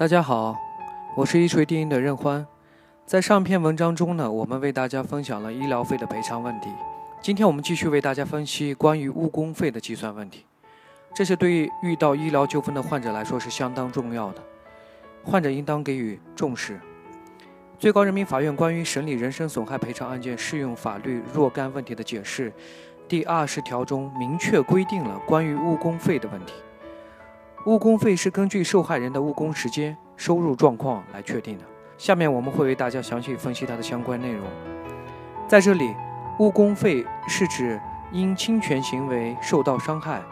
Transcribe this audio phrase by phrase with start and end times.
[0.00, 0.56] 大家好，
[1.14, 2.46] 我是一锤定音的任欢。
[3.04, 6.70] 在上篇文章中呢，我们为大家分享了医疗费的赔偿问题。
[7.20, 10.46] 今天我们继续为大家分析关于误工费的计算问题。
[11.14, 14.42] 这是对于遇到医疗纠纷的患者来说是相当重要的，
[15.22, 16.80] 患者应当给予重视。
[17.78, 22.50] 最高人民法院关于审理人身损害赔偿案件适用法律若干问题的解释
[23.06, 26.54] 第二十条中明确规定了关于误工费的问题。
[27.66, 31.64] 误工费是根据受害人的误工时间、收入状况来确定的。
[31.98, 34.46] 下面我们会为大家详细分析它的相关内容。
[35.46, 35.94] 在这里，
[36.38, 37.78] 误工费是指
[38.12, 40.22] 因侵权行为受到伤害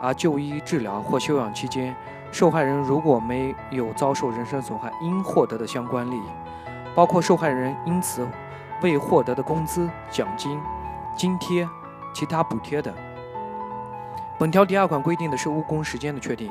[0.00, 1.94] 而就医治疗或休养期间，
[2.32, 6.28] 受害人如果没有遭受人身损害应获得的相关利益，
[6.96, 8.26] 包括受害人因此
[8.82, 10.58] 未获得的工资、奖金、
[11.16, 11.68] 津贴、
[12.12, 12.92] 其他补贴等。
[14.36, 16.50] 本条第二款规定的是误工时间的确定。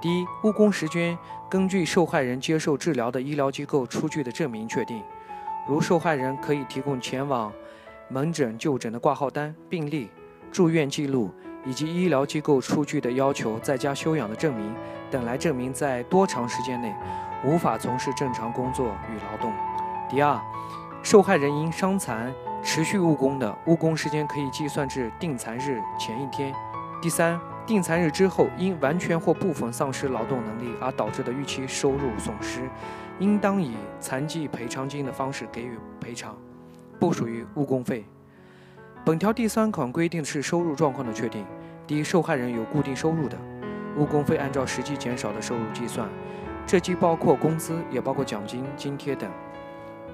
[0.00, 1.16] 第一，误工时间
[1.50, 5.02] 根据受害人接受治疗的医疗机构出具的证明确定，
[5.68, 7.52] 如受害人可以提供前往
[8.08, 10.08] 门诊就诊的挂号单、病历、
[10.50, 11.30] 住院记录
[11.66, 14.74] 以及医疗机构出具的要求在家休养的证明
[15.10, 16.94] 等来证明在多长时间内
[17.44, 19.52] 无法从事正常工作与劳动。
[20.08, 20.40] 第二，
[21.02, 26.54] 受害人因伤残持续误工的，误工时间可以计算至定残日前一天。
[27.02, 27.38] 第三。
[27.70, 32.68] 定残日之后，因完全或部分丧失劳动能力而导致的预期收入损失，
[33.20, 36.36] 应当以残疾赔偿金的方式给予赔偿，
[36.98, 38.04] 不属于误工费。
[39.04, 41.46] 本条第三款规定的是收入状况的确定。
[41.86, 43.38] 第一，受害人有固定收入的，
[43.96, 46.08] 误工费按照实际减少的收入计算，
[46.66, 49.30] 这既包括工资，也包括奖金、津贴等，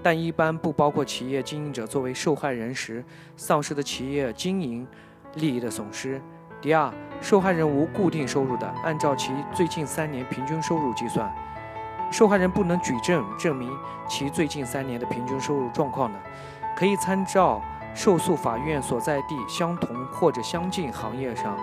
[0.03, 3.03] 但一般不包括企业经营者作为受害人时
[3.35, 4.87] 丧失的企业经营
[5.37, 6.21] 利益的损失。
[6.67, 11.25] 第二，受害人无固定收入的，按照其最近三年平均收入计算；
[12.11, 13.71] 受害人不能举证证明
[14.09, 16.19] 其最近三年的平均收入状况的，
[16.75, 17.63] 可以参照
[17.95, 21.57] 受诉法院所在地相同或者相近行业上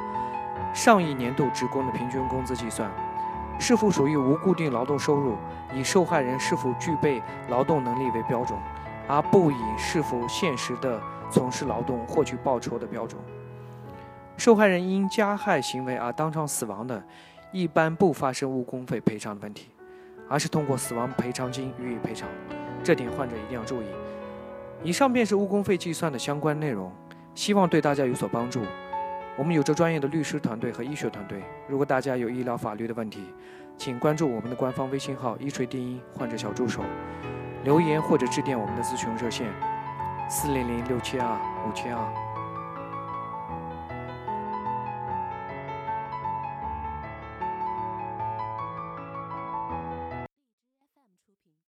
[0.73, 2.89] 上一年度职工的平均工资计算。
[3.59, 5.35] 是否属于无固定劳动收入，
[5.73, 8.57] 以受害人是否具备劳动能力为标准，
[9.09, 10.97] 而不以是否现实的
[11.29, 13.19] 从事劳动获取报酬的标准。
[14.35, 17.01] 受害人因加害行为而当场死亡的，
[17.51, 19.69] 一般不发生误工费赔偿的问题，
[20.27, 22.27] 而是通过死亡赔偿金予以赔偿。
[22.83, 23.85] 这点患者一定要注意。
[24.83, 26.91] 以上便是误工费计算的相关内容，
[27.35, 28.61] 希望对大家有所帮助。
[29.37, 33.23] 我们有着专业的律师团队和医学团队，如果大家有医疗法律的问题，
[33.77, 36.81] 请关注我们的官方微信号“一锤定音患者小助手”，
[37.63, 39.47] 留言或者致电我们的咨询热线：
[40.29, 42.32] 四零零六七二五七二。